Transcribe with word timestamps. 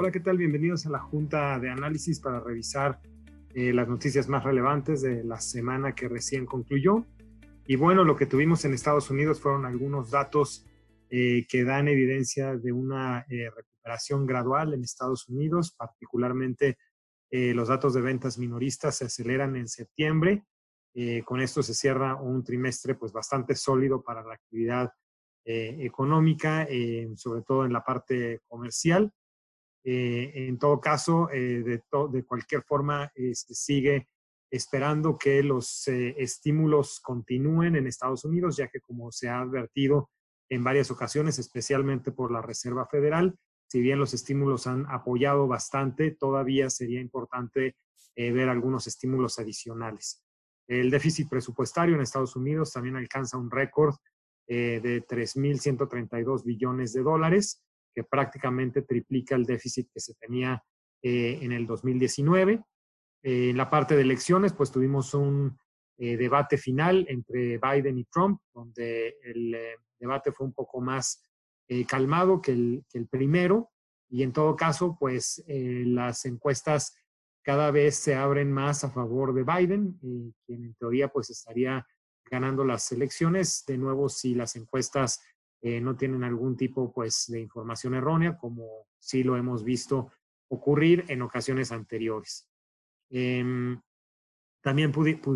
Hola, 0.00 0.12
¿qué 0.12 0.20
tal? 0.20 0.38
Bienvenidos 0.38 0.86
a 0.86 0.90
la 0.90 1.00
Junta 1.00 1.58
de 1.58 1.70
Análisis 1.70 2.20
para 2.20 2.38
revisar 2.38 3.00
eh, 3.52 3.72
las 3.72 3.88
noticias 3.88 4.28
más 4.28 4.44
relevantes 4.44 5.02
de 5.02 5.24
la 5.24 5.40
semana 5.40 5.92
que 5.96 6.06
recién 6.06 6.46
concluyó. 6.46 7.04
Y 7.66 7.74
bueno, 7.74 8.04
lo 8.04 8.14
que 8.14 8.26
tuvimos 8.26 8.64
en 8.64 8.74
Estados 8.74 9.10
Unidos 9.10 9.40
fueron 9.40 9.66
algunos 9.66 10.12
datos 10.12 10.64
eh, 11.10 11.44
que 11.48 11.64
dan 11.64 11.88
evidencia 11.88 12.56
de 12.56 12.70
una 12.70 13.26
eh, 13.28 13.50
recuperación 13.50 14.24
gradual 14.24 14.72
en 14.72 14.84
Estados 14.84 15.28
Unidos, 15.28 15.74
particularmente 15.76 16.78
los 17.30 17.66
datos 17.66 17.92
de 17.92 18.00
ventas 18.00 18.38
minoristas 18.38 18.98
se 18.98 19.06
aceleran 19.06 19.56
en 19.56 19.66
septiembre. 19.66 20.44
con 21.26 21.42
esto 21.42 21.62
se 21.62 21.74
cierra 21.74 22.14
un 22.14 22.42
trimestre 22.42 22.94
pues 22.94 23.12
bastante 23.12 23.54
sólido 23.54 24.00
para 24.00 24.22
la 24.22 24.32
actividad 24.32 24.90
económica, 25.44 26.66
sobre 27.16 27.42
todo 27.42 27.66
en 27.66 27.72
la 27.74 27.84
parte 27.84 28.40
comercial. 28.46 29.12
Eh, 29.90 30.48
en 30.48 30.58
todo 30.58 30.82
caso, 30.82 31.30
eh, 31.30 31.62
de, 31.64 31.82
de, 32.12 32.24
cualquier 32.26 32.62
forma, 32.62 33.10
este, 33.14 33.54
sigue 33.54 34.10
esperando 34.50 35.16
que 35.16 35.42
los 35.42 35.88
eh, 35.88 36.14
estímulos 36.18 37.00
continúen 37.00 37.74
en 37.74 37.86
Estados 37.86 38.22
Unidos, 38.26 38.58
ya 38.58 38.68
que 38.68 38.82
como 38.82 39.10
se 39.10 39.30
ha 39.30 39.40
advertido 39.40 40.10
en 40.50 40.62
varias 40.62 40.90
ocasiones, 40.90 41.38
especialmente 41.38 42.12
por 42.12 42.30
la 42.30 42.42
Reserva 42.42 42.84
Federal, 42.84 43.34
si 43.66 43.80
bien 43.80 43.98
los 43.98 44.12
estímulos 44.12 44.66
han 44.66 44.84
apoyado 44.90 45.46
bastante, 45.46 46.10
todavía 46.10 46.68
sería 46.68 47.00
importante 47.00 47.74
ver 48.14 48.48
algunos 48.50 48.86
estímulos 48.86 49.38
adicionales. 49.38 50.22
El 50.66 50.90
déficit 50.90 51.30
presupuestario 51.30 51.94
en 51.94 52.02
Estados 52.02 52.36
Unidos 52.36 52.72
también 52.72 52.96
alcanza 52.96 53.38
un 53.38 53.50
récord 53.50 53.94
de 54.46 55.04
3.132 55.06 56.44
billones 56.44 56.92
de 56.94 57.02
dólares, 57.02 57.62
prácticamente 58.04 58.82
triplica 58.82 59.34
el 59.34 59.44
déficit 59.44 59.88
que 59.92 60.00
se 60.00 60.14
tenía 60.14 60.62
eh, 61.02 61.38
en 61.42 61.52
el 61.52 61.66
2019. 61.66 62.62
Eh, 63.22 63.50
en 63.50 63.56
la 63.56 63.70
parte 63.70 63.96
de 63.96 64.02
elecciones, 64.02 64.52
pues 64.52 64.70
tuvimos 64.70 65.14
un 65.14 65.58
eh, 65.96 66.16
debate 66.16 66.56
final 66.56 67.06
entre 67.08 67.58
Biden 67.58 67.98
y 67.98 68.04
Trump, 68.04 68.40
donde 68.52 69.16
el 69.22 69.56
debate 69.98 70.32
fue 70.32 70.46
un 70.46 70.52
poco 70.52 70.80
más 70.80 71.24
calmado 71.86 72.40
que 72.40 72.52
el, 72.52 72.84
que 72.88 72.98
el, 72.98 73.08
primero. 73.08 73.70
Y 74.08 74.22
en 74.22 74.32
todo 74.32 74.56
caso, 74.56 74.96
pues 74.98 75.44
las 75.46 76.24
encuestas 76.24 76.96
cada 77.42 77.70
vez 77.70 77.96
se 77.96 78.14
abren 78.14 78.50
más 78.50 78.84
a 78.84 78.90
favor 78.90 79.34
de 79.34 79.44
Biden, 79.44 79.98
quien 80.46 80.64
en 80.64 80.74
teoría 80.76 81.08
pues 81.08 81.28
estaría 81.28 81.86
ganando 82.30 82.64
las 82.64 82.90
elecciones. 82.92 83.64
De 83.66 83.76
nuevo, 83.76 84.08
si 84.08 84.34
las 84.34 84.56
encuestas 84.56 85.20
eh, 85.60 85.80
no 85.80 85.96
tienen 85.96 86.22
algún 86.22 86.56
tipo 86.56 86.92
pues, 86.92 87.26
de 87.28 87.40
información 87.40 87.94
errónea, 87.94 88.36
como 88.36 88.86
sí 88.98 89.24
lo 89.24 89.36
hemos 89.36 89.64
visto 89.64 90.12
ocurrir 90.48 91.04
en 91.08 91.22
ocasiones 91.22 91.72
anteriores. 91.72 92.48
Em, 93.10 93.80
también 94.62 94.92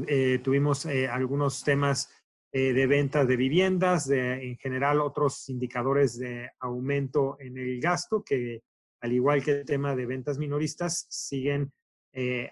eh, 0.07 0.41
tuvimos 0.43 0.87
eh, 0.87 1.09
algunos 1.09 1.63
temas 1.65 2.11
de 2.55 2.87
ventas 2.87 3.27
de 3.27 3.37
viviendas, 3.37 4.07
de, 4.07 4.51
en 4.51 4.59
general 4.59 5.01
otros 5.01 5.49
indicadores 5.49 6.19
de 6.19 6.51
aumento 6.61 7.39
en 7.41 7.57
el 7.57 7.81
gasto 7.81 8.23
que, 8.23 8.63
al 9.01 9.13
igual 9.15 9.43
que 9.43 9.53
el 9.53 9.65
tema 9.65 9.97
de 9.97 10.05
ventas 10.05 10.37
minoristas, 10.37 11.07
siguen 11.09 11.73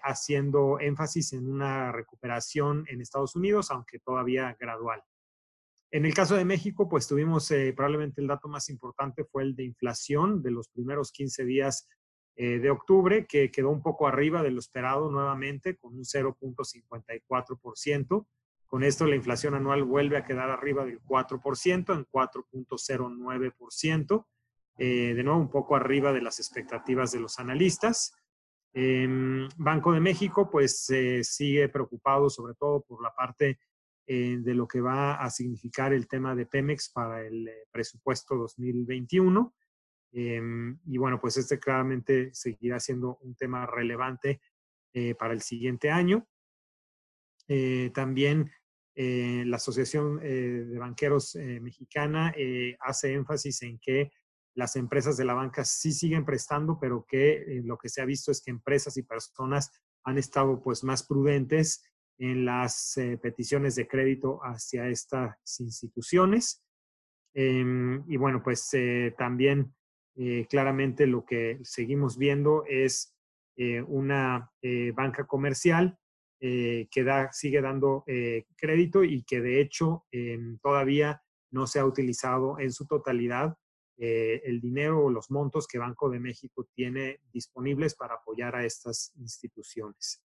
haciendo 0.01 0.79
énfasis 0.79 1.33
en 1.33 1.47
una 1.47 1.91
recuperación 1.91 2.83
en 2.87 2.99
Estados 2.99 3.35
Unidos, 3.35 3.69
aunque 3.69 3.99
todavía 3.99 4.57
gradual. 4.59 5.03
En 5.93 6.05
el 6.05 6.13
caso 6.13 6.35
de 6.35 6.45
México, 6.45 6.87
pues 6.87 7.05
tuvimos 7.05 7.51
eh, 7.51 7.73
probablemente 7.75 8.21
el 8.21 8.27
dato 8.27 8.47
más 8.47 8.69
importante 8.69 9.25
fue 9.25 9.43
el 9.43 9.57
de 9.57 9.65
inflación 9.65 10.41
de 10.41 10.51
los 10.51 10.69
primeros 10.69 11.11
15 11.11 11.43
días 11.43 11.89
eh, 12.37 12.59
de 12.59 12.69
octubre, 12.69 13.25
que 13.27 13.51
quedó 13.51 13.71
un 13.71 13.83
poco 13.83 14.07
arriba 14.07 14.41
de 14.41 14.51
lo 14.51 14.59
esperado 14.59 15.11
nuevamente, 15.11 15.75
con 15.75 15.93
un 15.93 16.05
0.54%. 16.05 18.25
Con 18.67 18.85
esto 18.85 19.05
la 19.05 19.17
inflación 19.17 19.53
anual 19.53 19.83
vuelve 19.83 20.15
a 20.15 20.23
quedar 20.23 20.49
arriba 20.49 20.85
del 20.85 21.03
4%, 21.03 21.93
en 21.93 22.05
4.09%, 22.05 24.25
eh, 24.77 25.13
de 25.13 25.23
nuevo 25.23 25.41
un 25.41 25.51
poco 25.51 25.75
arriba 25.75 26.13
de 26.13 26.21
las 26.21 26.39
expectativas 26.39 27.11
de 27.11 27.19
los 27.19 27.37
analistas. 27.37 28.15
Banco 28.73 29.91
de 29.91 29.99
México, 29.99 30.49
pues 30.49 30.89
sigue 31.23 31.67
preocupado 31.67 32.29
sobre 32.29 32.53
todo 32.53 32.79
por 32.79 33.03
la 33.03 33.13
parte 33.13 33.59
eh, 34.13 34.39
de 34.41 34.53
lo 34.55 34.67
que 34.67 34.81
va 34.81 35.13
a 35.15 35.29
significar 35.29 35.93
el 35.93 36.05
tema 36.05 36.35
de 36.35 36.45
Pemex 36.45 36.89
para 36.89 37.25
el 37.25 37.47
eh, 37.47 37.67
presupuesto 37.71 38.35
2021. 38.35 39.55
Em, 40.11 40.77
y 40.85 40.97
bueno, 40.97 41.17
pues 41.21 41.37
este 41.37 41.57
claramente 41.57 42.29
seguirá 42.33 42.77
siendo 42.81 43.19
un 43.21 43.35
tema 43.35 43.65
relevante 43.65 44.41
eh, 44.91 45.15
para 45.15 45.33
el 45.33 45.41
siguiente 45.41 45.89
año. 45.89 46.27
también 47.93 48.51
la 48.95 49.55
Asociación 49.55 50.19
de 50.19 50.77
Banqueros 50.77 51.35
Mexicana 51.61 52.33
hace 52.79 53.13
énfasis 53.13 53.61
en 53.63 53.79
que 53.79 54.11
las 54.55 54.75
empresas 54.75 55.15
de 55.17 55.25
la 55.25 55.33
banca 55.33 55.63
sí 55.65 55.91
siguen 55.91 56.23
prestando, 56.25 56.77
pero 56.79 57.05
que 57.05 57.61
lo 57.63 57.77
que 57.77 57.89
se 57.89 58.01
ha 58.01 58.05
visto 58.05 58.31
es 58.31 58.41
que 58.41 58.51
empresas 58.51 58.95
y 58.97 59.03
personas 59.03 59.71
han 60.03 60.17
estado 60.17 60.61
pues 60.61 60.83
más 60.83 61.03
prudentes 61.03 61.90
en 62.21 62.45
las 62.45 62.95
eh, 62.97 63.17
peticiones 63.17 63.73
de 63.75 63.87
crédito 63.87 64.39
hacia 64.43 64.87
estas 64.87 65.59
instituciones. 65.59 66.63
Em, 67.33 68.03
y 68.07 68.15
bueno, 68.15 68.43
pues 68.43 68.69
eh, 68.73 69.15
también 69.17 69.73
eh, 70.15 70.45
claramente 70.47 71.07
lo 71.07 71.25
que 71.25 71.59
seguimos 71.63 72.17
viendo 72.17 72.63
es 72.67 73.15
una 73.87 74.49
banca 74.95 75.27
comercial 75.27 75.95
que 76.39 77.03
da, 77.05 77.31
sigue 77.31 77.61
dando 77.61 78.03
crédito 78.57 79.03
y 79.03 79.23
que 79.23 79.39
de 79.39 79.61
hecho 79.61 80.05
em, 80.11 80.57
todavía 80.57 81.21
no 81.51 81.67
se 81.67 81.77
ha 81.77 81.85
utilizado 81.85 82.57
en 82.57 82.71
su 82.71 82.87
totalidad 82.87 83.55
el 83.97 84.61
dinero 84.61 85.05
o 85.05 85.11
los 85.11 85.29
montos 85.29 85.67
que 85.67 85.77
Banco 85.77 86.09
de 86.09 86.19
México 86.19 86.67
tiene 86.73 87.19
disponibles 87.31 87.93
para 87.93 88.15
apoyar 88.15 88.55
a 88.55 88.65
estas 88.65 89.13
instituciones. 89.19 90.23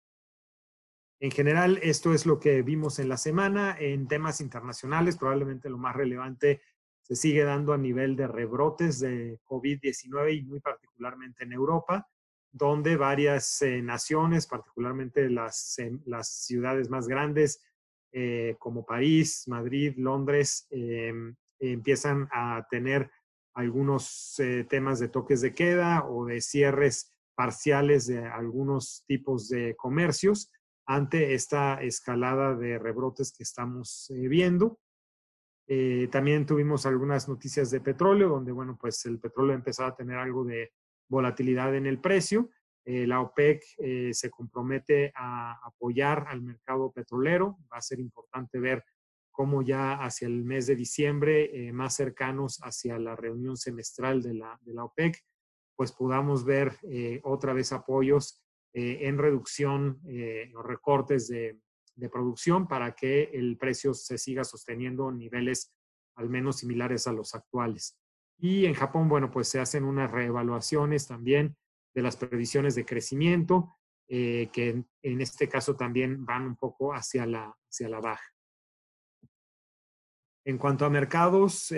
En 1.22 1.30
general, 1.30 1.78
esto 1.84 2.12
es 2.12 2.26
lo 2.26 2.40
que 2.40 2.62
vimos 2.62 2.98
en 2.98 3.08
la 3.08 3.16
semana. 3.16 3.76
En 3.78 4.08
temas 4.08 4.40
internacionales, 4.40 5.16
probablemente 5.16 5.70
lo 5.70 5.78
más 5.78 5.94
relevante 5.94 6.60
se 7.00 7.14
sigue 7.14 7.44
dando 7.44 7.72
a 7.72 7.78
nivel 7.78 8.16
de 8.16 8.26
rebrotes 8.26 8.98
de 8.98 9.38
COVID-19 9.44 10.38
y 10.38 10.42
muy 10.42 10.58
particularmente 10.58 11.44
en 11.44 11.52
Europa, 11.52 12.08
donde 12.50 12.96
varias 12.96 13.62
eh, 13.62 13.80
naciones, 13.82 14.48
particularmente 14.48 15.30
las, 15.30 15.76
las, 16.06 16.28
ciudades 16.44 16.90
más 16.90 17.06
grandes 17.06 17.62
eh, 18.10 18.56
como 18.58 18.84
París, 18.84 19.44
Madrid, 19.46 19.94
Londres, 19.98 20.66
em, 20.70 21.36
empiezan 21.60 22.28
a 22.32 22.66
tener 22.68 23.08
algunos 23.54 24.40
eh, 24.40 24.66
temas 24.68 24.98
de 24.98 25.08
toques 25.08 25.40
de 25.40 25.54
queda 25.54 26.04
o 26.04 26.26
de 26.26 26.40
cierres 26.40 27.12
parciales 27.36 28.08
de 28.08 28.26
algunos 28.26 29.04
tipos 29.06 29.48
de 29.48 29.76
comercios 29.76 30.50
ante 30.86 31.34
esta 31.34 31.80
escalada 31.82 32.54
de 32.54 32.78
rebrotes 32.78 33.32
que 33.32 33.42
estamos 33.42 34.10
eh, 34.10 34.28
viendo. 34.28 34.80
Eh, 35.66 36.08
también 36.10 36.44
tuvimos 36.44 36.86
algunas 36.86 37.28
noticias 37.28 37.70
de 37.70 37.80
petróleo, 37.80 38.28
donde, 38.28 38.52
bueno, 38.52 38.76
pues 38.80 39.04
el 39.06 39.20
petróleo 39.20 39.54
empezó 39.54 39.84
a 39.84 39.94
tener 39.94 40.18
algo 40.18 40.44
de 40.44 40.72
volatilidad 41.08 41.74
en 41.74 41.86
el 41.86 42.00
precio. 42.00 42.50
Eh, 42.84 43.06
la 43.06 43.20
OPEC 43.20 43.62
se 44.12 44.30
compromete 44.30 45.12
a 45.14 45.60
apoyar 45.64 46.26
al 46.28 46.42
mercado 46.42 46.90
petrolero. 46.90 47.58
Va 47.72 47.78
a 47.78 47.82
ser 47.82 48.00
importante 48.00 48.58
ver 48.58 48.84
cómo 49.30 49.62
ya 49.62 49.94
hacia 49.94 50.26
el 50.26 50.44
mes 50.44 50.66
de 50.66 50.76
diciembre, 50.76 51.72
más 51.72 51.94
cercanos 51.94 52.58
hacia 52.62 52.98
la 52.98 53.16
reunión 53.16 53.56
semestral 53.56 54.20
de 54.20 54.34
la, 54.34 54.58
de 54.62 54.74
la 54.74 54.84
OPEC, 54.84 55.24
pues 55.74 55.90
podamos 55.92 56.44
ver 56.44 56.76
otra 57.22 57.54
vez 57.54 57.72
apoyos 57.72 58.41
eh, 58.41 58.41
en 58.74 59.18
reducción 59.18 60.00
eh, 60.06 60.50
o 60.56 60.62
recortes 60.62 61.28
de, 61.28 61.58
producción 62.10 62.66
para 62.66 62.96
que 62.96 63.30
el 63.32 63.56
precio 63.56 63.94
se 63.94 64.18
siga 64.18 64.42
sosteniendo 64.42 65.08
en 65.10 65.18
niveles 65.18 65.72
al 66.16 66.28
menos 66.28 66.56
similares 66.56 67.06
a 67.06 67.12
los 67.12 67.32
actuales. 67.34 67.96
Y 68.38 68.66
en 68.66 68.74
Japón, 68.74 69.08
bueno, 69.08 69.30
pues 69.30 69.46
se 69.46 69.60
hacen 69.60 69.84
unas 69.84 70.10
reevaluaciones 70.10 71.06
también 71.06 71.56
de 71.94 72.02
las 72.02 72.16
previsiones 72.16 72.74
de 72.74 72.84
crecimiento, 72.84 73.76
eh, 74.08 74.50
que 74.52 74.84
en, 75.02 75.20
este 75.20 75.48
caso 75.48 75.76
también 75.76 76.24
van 76.24 76.42
un 76.42 76.56
poco 76.56 76.92
hacia 76.92 77.24
la, 77.24 77.56
hacia 77.70 77.88
la 77.88 78.00
baja. 78.00 78.24
En 80.44 80.58
cuanto 80.58 80.84
a 80.84 80.90
mercados 80.90 81.72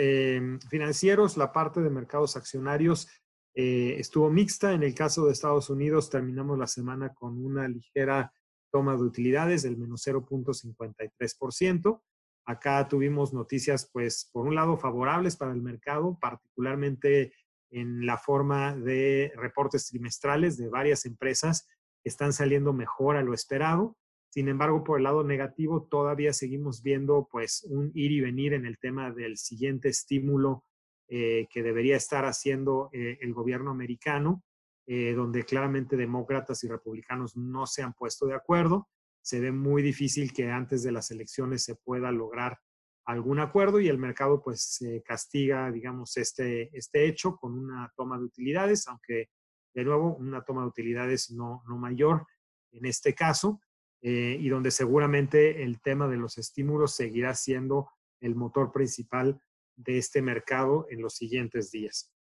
financieros, 0.70 1.36
la 1.36 1.52
parte 1.52 1.82
de 1.82 1.90
mercados 1.90 2.34
accionarios 2.34 3.08
eh, 3.54 3.96
estuvo 3.98 4.30
mixta. 4.30 4.72
En 4.72 4.82
el 4.82 4.94
caso 4.94 5.26
de 5.26 5.32
Estados 5.32 5.70
Unidos, 5.70 6.10
terminamos 6.10 6.58
la 6.58 6.66
semana 6.66 7.14
con 7.14 7.44
una 7.44 7.68
ligera 7.68 8.32
toma 8.70 8.96
de 8.96 9.02
utilidades 9.02 9.62
del 9.62 9.76
menos 9.76 10.04
0.53%. 10.06 12.02
Acá 12.46 12.88
tuvimos 12.88 13.32
noticias, 13.32 13.88
pues, 13.92 14.28
por 14.32 14.46
un 14.46 14.54
lado, 14.54 14.76
favorables 14.76 15.36
para 15.36 15.52
el 15.52 15.62
mercado, 15.62 16.18
particularmente 16.20 17.32
en 17.70 18.04
la 18.04 18.18
forma 18.18 18.76
de 18.76 19.32
reportes 19.36 19.86
trimestrales 19.88 20.56
de 20.56 20.68
varias 20.68 21.06
empresas 21.06 21.66
que 22.02 22.08
están 22.08 22.32
saliendo 22.32 22.72
mejor 22.72 23.16
a 23.16 23.22
lo 23.22 23.32
esperado. 23.32 23.96
Sin 24.30 24.48
embargo, 24.48 24.82
por 24.82 24.98
el 24.98 25.04
lado 25.04 25.24
negativo, 25.24 25.84
todavía 25.84 26.32
seguimos 26.32 26.82
viendo 26.82 27.28
pues 27.30 27.64
un 27.70 27.92
ir 27.94 28.10
y 28.10 28.20
venir 28.20 28.52
en 28.52 28.66
el 28.66 28.78
tema 28.78 29.12
del 29.12 29.38
siguiente 29.38 29.88
estímulo 29.88 30.64
eh, 31.06 31.46
que 31.50 31.62
debería 31.62 31.96
estar 31.96 32.24
haciendo 32.24 32.88
eh, 32.90 33.18
el 33.20 33.34
gobierno 33.34 33.70
americano, 33.70 34.42
eh, 34.86 35.12
donde 35.12 35.44
claramente 35.44 35.98
demócratas 35.98 36.64
y 36.64 36.68
republicanos 36.68 37.36
no 37.36 37.66
se 37.66 37.82
han 37.82 37.92
puesto 37.92 38.26
de 38.26 38.34
acuerdo. 38.34 38.88
Se 39.20 39.38
ve 39.38 39.52
muy 39.52 39.82
difícil 39.82 40.32
que 40.32 40.50
antes 40.50 40.82
de 40.82 40.92
las 40.92 41.10
elecciones 41.10 41.62
se 41.62 41.74
pueda 41.74 42.10
lograr 42.10 42.58
algún 43.04 43.38
acuerdo 43.38 43.80
y 43.80 43.88
el 43.88 43.98
mercado 43.98 44.42
pues 44.42 44.82
castiga, 45.04 45.70
digamos, 45.70 46.16
este, 46.16 46.74
este 46.76 47.06
hecho 47.06 47.36
con 47.36 47.52
una 47.52 47.92
toma 47.94 48.18
de 48.18 48.24
utilidades, 48.24 48.88
aunque 48.88 49.28
de 49.74 49.84
nuevo 49.84 50.16
una 50.16 50.42
toma 50.42 50.62
de 50.62 50.68
utilidades 50.68 51.30
no, 51.30 51.62
no 51.68 51.76
mayor 51.76 52.26
en 52.72 52.86
este 52.86 53.14
caso, 53.14 53.60
y 54.00 54.48
donde 54.48 54.70
seguramente 54.70 55.62
el 55.62 55.80
tema 55.80 56.08
de 56.08 56.18
los 56.18 56.36
estímulos 56.36 56.94
seguirá 56.94 57.34
siendo 57.34 57.90
el 58.20 58.34
motor 58.34 58.72
principal 58.72 59.40
de 59.76 59.98
este 59.98 60.22
mercado 60.22 60.86
en 60.90 61.02
los 61.02 61.14
siguientes 61.14 61.70
días. 61.70 62.12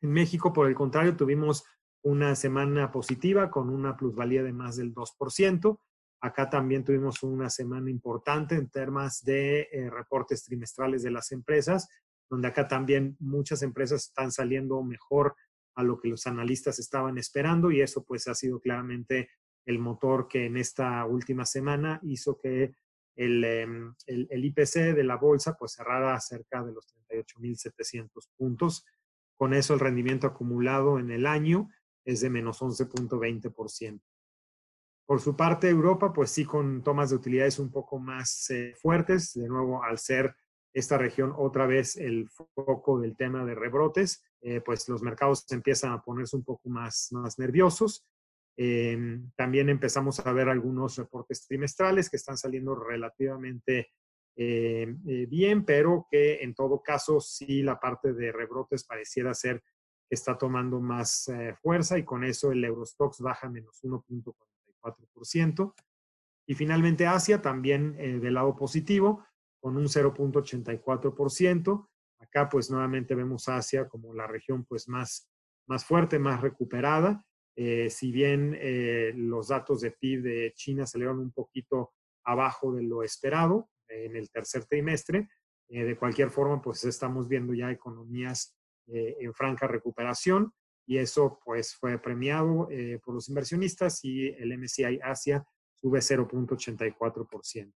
En 0.00 0.12
México, 0.12 0.52
por 0.52 0.68
el 0.68 0.74
contrario, 0.74 1.16
tuvimos 1.16 1.64
una 2.02 2.34
semana 2.34 2.92
positiva 2.92 3.50
con 3.50 3.70
una 3.70 3.96
plusvalía 3.96 4.42
de 4.42 4.52
más 4.52 4.76
del 4.76 4.94
2%. 4.94 5.78
Acá 6.20 6.50
también 6.50 6.84
tuvimos 6.84 7.22
una 7.22 7.48
semana 7.48 7.90
importante 7.90 8.54
en 8.54 8.68
temas 8.68 9.24
de 9.24 9.68
eh, 9.72 9.90
reportes 9.90 10.44
trimestrales 10.44 11.02
de 11.02 11.10
las 11.10 11.32
empresas, 11.32 11.88
donde 12.28 12.48
acá 12.48 12.68
también 12.68 13.16
muchas 13.18 13.62
empresas 13.62 14.06
están 14.06 14.30
saliendo 14.30 14.82
mejor 14.82 15.34
a 15.74 15.82
lo 15.82 15.98
que 15.98 16.08
los 16.08 16.26
analistas 16.26 16.78
estaban 16.78 17.18
esperando 17.18 17.70
y 17.70 17.80
eso 17.80 18.04
pues 18.04 18.28
ha 18.28 18.34
sido 18.34 18.60
claramente 18.60 19.30
el 19.66 19.78
motor 19.78 20.28
que 20.28 20.46
en 20.46 20.56
esta 20.56 21.04
última 21.06 21.46
semana 21.46 22.00
hizo 22.02 22.38
que 22.38 22.74
Em, 23.16 23.94
el, 24.06 24.26
el, 24.28 24.44
IPC 24.44 24.94
de 24.94 25.04
la 25.04 25.16
bolsa 25.16 25.56
pues 25.56 25.74
cerrara 25.74 26.18
cerca 26.20 26.64
de 26.64 26.72
los 26.72 26.86
38.700 27.08 28.08
puntos. 28.36 28.84
Con 29.36 29.54
eso 29.54 29.74
el 29.74 29.80
rendimiento 29.80 30.26
acumulado 30.26 30.98
en 30.98 31.10
el 31.10 31.26
año 31.26 31.68
es 32.04 32.20
de 32.20 32.30
menos 32.30 32.60
11.20%. 32.60 34.00
Por 35.06 35.20
su 35.20 35.36
parte, 35.36 35.68
Europa, 35.68 36.12
pues 36.12 36.30
sí, 36.30 36.44
con 36.44 36.82
tomas 36.82 37.10
de 37.10 37.16
utilidades 37.16 37.58
un 37.58 37.70
poco 37.70 37.98
más 37.98 38.50
eh, 38.50 38.74
fuertes, 38.80 39.34
de 39.34 39.48
nuevo, 39.48 39.82
al 39.82 39.98
ser 39.98 40.34
esta 40.72 40.98
región 40.98 41.32
otra 41.36 41.66
vez 41.66 41.96
el 41.96 42.28
foco 42.30 42.98
del 42.98 43.16
tema 43.16 43.44
de 43.44 43.54
rebrotes, 43.54 44.24
eh, 44.40 44.60
pues 44.60 44.88
los 44.88 45.02
mercados 45.02 45.44
empiezan 45.52 45.92
a 45.92 46.02
ponerse 46.02 46.36
un 46.36 46.42
poco 46.42 46.68
más, 46.68 47.08
más 47.12 47.38
nerviosos 47.38 48.04
Em, 48.56 49.32
también 49.34 49.68
empezamos 49.68 50.20
a 50.20 50.32
ver 50.32 50.48
algunos 50.48 50.96
reportes 50.96 51.44
trimestrales 51.46 52.08
que 52.08 52.16
están 52.16 52.36
saliendo 52.36 52.76
relativamente 52.76 53.90
em, 54.36 55.00
eh, 55.08 55.26
bien, 55.26 55.64
pero 55.64 56.06
que 56.10 56.42
en 56.42 56.54
todo 56.54 56.82
caso 56.82 57.20
sí 57.20 57.62
la 57.62 57.78
parte 57.80 58.12
de 58.12 58.32
rebrotes 58.32 58.84
pareciera 58.84 59.32
ser 59.34 59.62
que 60.08 60.14
está 60.14 60.38
tomando 60.38 60.80
más 60.80 61.28
eh, 61.28 61.54
fuerza 61.60 61.98
y 61.98 62.04
con 62.04 62.24
eso 62.24 62.52
el 62.52 62.64
Eurostox 62.64 63.20
baja 63.20 63.48
menos 63.48 63.82
1.44%. 63.82 65.74
Y 66.46 66.54
finalmente 66.54 67.06
Asia 67.06 67.40
también 67.42 67.96
eh, 67.98 68.20
del 68.20 68.34
lado 68.34 68.54
positivo 68.54 69.24
con 69.60 69.76
un 69.76 69.86
0.84%. 69.86 71.88
Acá 72.18 72.48
pues 72.48 72.70
nuevamente 72.70 73.16
vemos 73.16 73.48
Asia 73.48 73.88
como 73.88 74.14
la 74.14 74.26
región 74.26 74.64
pues 74.64 74.88
más, 74.88 75.30
más 75.66 75.84
fuerte, 75.84 76.18
más 76.18 76.40
recuperada 76.40 77.24
eh, 77.56 77.88
si 77.88 78.10
bien 78.10 78.56
eh, 78.60 79.12
los 79.14 79.48
datos 79.48 79.80
de 79.80 79.92
PIB 79.92 80.22
de 80.22 80.52
China 80.56 80.86
salieron 80.86 81.20
un 81.20 81.30
poquito 81.30 81.92
abajo 82.24 82.72
de 82.72 82.82
lo 82.82 83.02
esperado 83.02 83.70
en 83.88 84.16
el 84.16 84.30
tercer 84.30 84.64
trimestre, 84.64 85.28
eh, 85.68 85.84
de 85.84 85.96
cualquier 85.96 86.30
forma, 86.30 86.60
pues 86.60 86.84
estamos 86.84 87.28
viendo 87.28 87.54
ya 87.54 87.70
economías 87.70 88.56
en 88.86 89.32
franca 89.32 89.66
recuperación 89.66 90.52
y 90.86 90.98
eso 90.98 91.40
pues 91.42 91.74
fue 91.74 91.98
premiado 91.98 92.68
por 93.02 93.14
los 93.14 93.30
inversionistas 93.30 94.04
y 94.04 94.28
el 94.28 94.58
MSCI 94.58 95.00
Asia 95.02 95.42
sube 95.72 96.00
0.84%. 96.00 97.72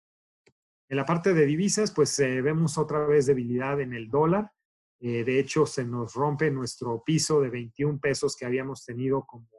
En 0.89 0.95
la 0.95 1.05
parte 1.07 1.33
de 1.33 1.47
divisas, 1.47 1.91
pues 1.91 2.15
vemos 2.19 2.77
otra 2.77 3.07
vez 3.07 3.25
debilidad 3.25 3.81
en 3.81 3.95
el 3.95 4.07
dólar. 4.07 4.51
de 4.99 5.39
hecho, 5.39 5.65
se 5.65 5.83
nos 5.83 6.13
rompe 6.13 6.51
nuestro 6.51 7.03
piso 7.03 7.41
de 7.41 7.49
21 7.49 7.99
pesos 7.99 8.35
que 8.35 8.45
habíamos 8.45 8.85
tenido 8.85 9.25
como 9.25 9.49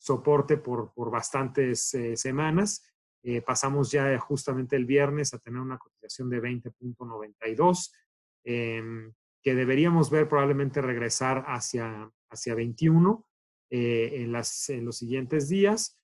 soporte 0.00 0.56
por, 0.56 0.92
por 0.94 1.10
bastantes 1.10 1.92
eh, 1.94 2.16
semanas. 2.16 2.82
Eh, 3.22 3.42
pasamos 3.42 3.90
ya 3.92 4.18
justamente 4.18 4.74
el 4.74 4.86
viernes 4.86 5.34
a 5.34 5.38
tener 5.38 5.60
una 5.60 5.78
cotización 5.78 6.30
de 6.30 6.40
20.92, 6.40 7.92
em, 8.44 9.12
que 9.42 9.54
deberíamos 9.54 10.10
ver 10.10 10.26
probablemente 10.26 10.80
regresar 10.80 11.44
hacia, 11.46 12.10
hacia 12.30 12.54
21 12.54 13.26
eh, 13.68 14.22
en, 14.22 14.32
las, 14.32 14.70
en 14.70 14.86
los 14.86 14.96
siguientes 14.96 15.48
días, 15.48 15.96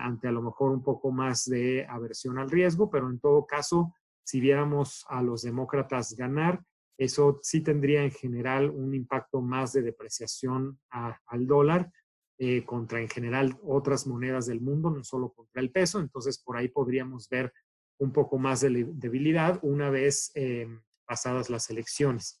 ante 0.00 0.28
a 0.28 0.32
lo 0.32 0.40
mejor 0.40 0.70
un 0.70 0.82
poco 0.82 1.10
más 1.10 1.44
de 1.44 1.84
aversión 1.86 2.38
al 2.38 2.50
riesgo, 2.50 2.88
pero 2.88 3.10
en 3.10 3.20
todo 3.20 3.44
caso, 3.44 3.92
si 4.24 4.40
viéramos 4.40 5.04
a 5.10 5.20
los 5.20 5.42
demócratas 5.42 6.16
ganar, 6.16 6.64
eso 6.96 7.38
sí 7.42 7.60
tendría 7.60 8.02
en 8.02 8.10
general 8.10 8.70
un 8.70 8.94
impacto 8.94 9.42
más 9.42 9.74
de 9.74 9.82
depreciación 9.82 10.80
al 10.88 11.46
dólar 11.46 11.92
eh, 12.40 12.64
contra 12.64 13.00
en 13.00 13.08
general 13.08 13.58
otras 13.64 14.06
monedas 14.06 14.46
del 14.46 14.60
mundo, 14.60 14.90
no 14.90 15.02
solo 15.02 15.32
contra 15.32 15.60
el 15.60 15.72
peso. 15.72 15.98
Entonces, 15.98 16.38
por 16.38 16.56
ahí 16.56 16.68
podríamos 16.68 17.28
ver 17.28 17.52
un 17.98 18.12
poco 18.12 18.38
más 18.38 18.60
de 18.60 18.86
debilidad 18.92 19.58
una 19.62 19.90
vez 19.90 20.30
eh, 20.36 20.68
pasadas 21.04 21.50
las 21.50 21.68
elecciones. 21.68 22.40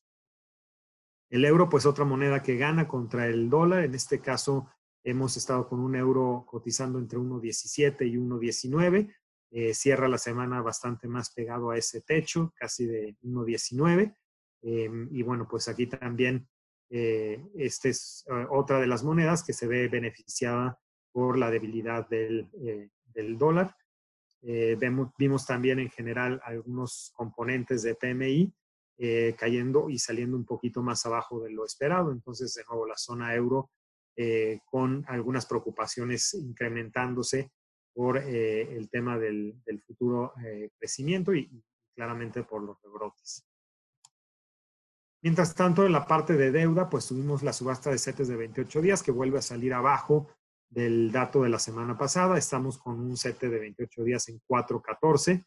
El 1.30 1.44
euro, 1.44 1.68
pues 1.68 1.84
otra 1.84 2.04
moneda 2.04 2.44
que 2.44 2.56
gana 2.56 2.86
contra 2.86 3.26
el 3.26 3.50
dólar. 3.50 3.82
En 3.82 3.94
este 3.96 4.20
caso, 4.20 4.70
hemos 5.02 5.36
estado 5.36 5.68
con 5.68 5.80
un 5.80 5.96
euro 5.96 6.46
cotizando 6.46 7.00
entre 7.00 7.18
1.17 7.18 8.08
y 8.08 8.14
1.19. 8.14 9.12
Eh, 9.50 9.74
cierra 9.74 10.06
la 10.06 10.18
semana 10.18 10.62
bastante 10.62 11.08
más 11.08 11.32
pegado 11.32 11.70
a 11.70 11.76
ese 11.76 12.02
techo, 12.02 12.52
casi 12.56 12.86
de 12.86 13.16
1.19. 13.24 14.14
y 14.62 15.22
bueno, 15.22 15.48
pues 15.48 15.66
aquí 15.66 15.88
también 15.88 16.48
eh, 16.90 17.44
esta 17.56 17.88
es 17.88 18.24
eh, 18.28 18.46
otra 18.50 18.80
de 18.80 18.86
las 18.86 19.04
monedas 19.04 19.44
que 19.44 19.52
se 19.52 19.66
ve 19.66 19.88
beneficiada 19.88 20.78
por 21.12 21.36
la 21.38 21.50
debilidad 21.50 22.08
del, 22.08 22.48
eh, 22.64 22.90
dólar. 23.36 23.74
Vemos, 24.40 25.10
vimos 25.18 25.44
también 25.44 25.80
en 25.80 25.90
general 25.90 26.40
algunos 26.44 27.10
componentes 27.16 27.82
de 27.82 27.96
PMI 27.96 28.54
cayendo 29.36 29.90
y 29.90 29.98
saliendo 29.98 30.36
un 30.36 30.44
poquito 30.44 30.80
más 30.80 31.04
abajo 31.06 31.42
de 31.42 31.50
lo 31.50 31.64
esperado. 31.64 32.12
Entonces, 32.12 32.54
de 32.54 32.62
nuevo, 32.68 32.86
la 32.86 32.96
zona 32.96 33.34
euro 33.34 33.72
con 34.64 35.04
algunas 35.08 35.44
preocupaciones 35.44 36.34
incrementándose 36.34 37.50
por 37.92 38.18
el 38.18 38.88
tema 38.90 39.18
del, 39.18 39.60
del 39.66 39.82
futuro 39.82 40.32
crecimiento 40.78 41.34
y, 41.34 41.40
y 41.40 41.64
claramente 41.96 42.44
por 42.44 42.62
los 42.62 42.80
rebrotes. 42.80 43.47
Mientras 45.20 45.54
tanto, 45.54 45.84
en 45.84 45.92
la 45.92 46.06
parte 46.06 46.36
de 46.36 46.52
deuda, 46.52 46.88
pues 46.88 47.08
tuvimos 47.08 47.42
la 47.42 47.52
subasta 47.52 47.90
de 47.90 47.98
CETES 47.98 48.28
de 48.28 48.36
28 48.36 48.80
días 48.80 49.02
que 49.02 49.10
vuelve 49.10 49.38
a 49.38 49.42
salir 49.42 49.74
abajo 49.74 50.28
del 50.70 51.10
dato 51.10 51.42
de 51.42 51.48
la 51.48 51.58
semana 51.58 51.98
pasada. 51.98 52.38
Estamos 52.38 52.78
con 52.78 53.00
un 53.00 53.16
CETE 53.16 53.48
de 53.48 53.58
28 53.58 54.04
días 54.04 54.28
en 54.28 54.40
4.14, 54.46 55.44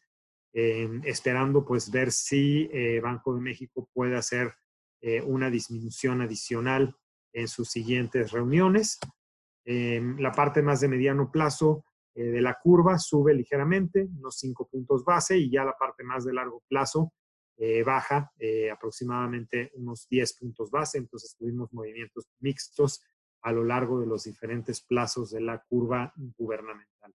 eh, 0.52 1.00
esperando 1.04 1.64
pues 1.64 1.90
ver 1.90 2.12
si 2.12 2.68
eh, 2.70 3.00
Banco 3.00 3.34
de 3.34 3.40
México 3.40 3.88
puede 3.94 4.14
hacer 4.14 4.52
eh, 5.00 5.22
una 5.22 5.48
disminución 5.48 6.20
adicional 6.20 6.94
en 7.32 7.48
sus 7.48 7.70
siguientes 7.70 8.30
reuniones. 8.30 8.98
la 9.64 10.32
parte 10.32 10.60
más 10.60 10.80
de 10.80 10.88
mediano 10.88 11.30
plazo 11.30 11.84
de 12.14 12.42
la 12.42 12.58
curva 12.62 12.98
sube 12.98 13.32
ligeramente, 13.32 14.06
unos 14.18 14.36
5 14.38 14.68
puntos 14.68 15.02
base, 15.02 15.38
y 15.38 15.50
ya 15.50 15.64
la 15.64 15.72
parte 15.78 16.02
más 16.04 16.26
de 16.26 16.34
largo 16.34 16.62
plazo 16.68 17.14
eh, 17.58 17.82
baja 17.82 18.32
eh, 18.38 18.70
aproximadamente 18.70 19.70
unos 19.74 20.08
10 20.08 20.38
puntos 20.38 20.70
base, 20.70 20.98
entonces 20.98 21.36
tuvimos 21.38 21.72
movimientos 21.72 22.28
mixtos 22.40 23.04
a 23.42 23.52
lo 23.52 23.62
largo 23.62 24.00
de 24.00 24.06
los 24.06 24.24
diferentes 24.24 24.80
plazos 24.80 25.30
de 25.30 25.42
la 25.42 25.62
curva 25.68 26.12
gubernamental. 26.16 27.14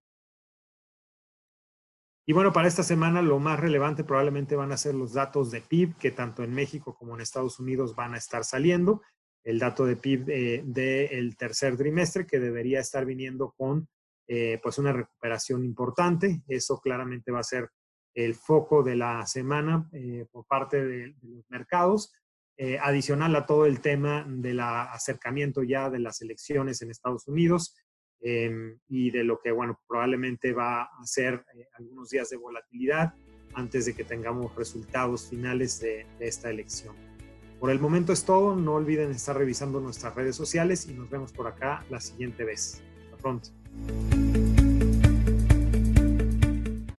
Y 2.26 2.34
bueno, 2.34 2.54
para 2.54 2.68
esta 2.68 2.84
semana 2.84 3.22
lo 3.22 3.40
más 3.40 3.60
relevante 3.60 4.04
probablemente 4.04 4.56
van 4.56 4.72
a 4.72 4.78
ser 4.78 4.94
los 4.96 5.14
datos 5.14 5.50
de 5.50 5.62
PIB, 5.62 5.98
que 5.98 6.12
tanto 6.12 6.44
en 6.44 6.54
México 6.54 6.96
como 6.96 7.16
en 7.16 7.22
Estados 7.22 7.60
Unidos 7.60 7.96
van 7.96 8.14
a 8.14 8.18
estar 8.18 8.44
saliendo. 8.44 9.02
El 9.44 9.60
dato 9.60 9.86
de 9.86 9.96
PIB 9.96 10.30
eh, 10.30 10.64
del 10.66 11.38
tercer 11.38 11.78
trimestre, 11.78 12.28
que 12.28 12.40
debería 12.40 12.82
estar 12.82 13.06
viniendo 13.06 13.54
con 13.58 13.88
pues 14.62 14.78
una 14.78 14.92
recuperación 14.92 15.64
importante. 15.64 16.42
Eso 16.50 16.82
claramente 16.82 17.32
va 17.32 17.40
a 17.40 17.44
ser 17.44 17.70
el 18.18 18.34
foco 18.34 18.82
de 18.82 18.96
la 18.96 19.26
semana 19.28 19.88
eh, 19.94 20.26
por 20.32 20.46
parte 20.48 20.84
de, 20.84 21.16
los 21.22 21.46
mercados. 21.50 22.12
eh, 22.60 22.80
adicional 22.82 23.36
a 23.36 23.46
todo 23.46 23.68
el 23.68 23.80
tema 23.80 24.26
del 24.28 24.60
acercamiento 24.60 25.62
ya 25.62 25.92
de 25.92 26.00
las 26.00 26.24
elecciones 26.24 26.82
en 26.82 26.90
Estados 26.90 27.28
Unidos 27.28 27.76
em, 28.22 28.80
y 28.88 29.12
de 29.12 29.24
lo 29.24 29.38
que, 29.40 29.52
bueno, 29.52 29.80
probablemente 29.88 30.54
va 30.54 30.82
a 30.82 31.06
ser 31.06 31.46
eh, 31.54 31.68
algunos 31.78 32.10
días 32.10 32.32
de 32.32 32.38
volatilidad 32.38 33.14
antes 33.54 33.86
de 33.86 33.94
que 33.94 34.04
tengamos 34.04 34.56
resultados 34.56 35.30
finales 35.30 35.80
de, 35.80 36.08
de 36.18 36.28
esta 36.28 36.50
elección. 36.50 36.96
Por 37.60 37.70
el 37.70 37.80
momento 37.80 38.12
es 38.12 38.26
todo, 38.26 38.56
no 38.56 38.74
olviden 38.74 39.12
estar 39.12 39.38
revisando 39.38 39.80
nuestras 39.80 40.16
redes 40.16 40.36
sociales 40.36 40.88
y 40.90 40.94
nos 40.96 41.08
vemos 41.12 41.32
por 41.32 41.46
acá 41.46 41.86
la 41.92 42.00
siguiente 42.00 42.44
vez. 42.44 42.82
Hasta 43.06 43.18
pronto. 43.18 43.50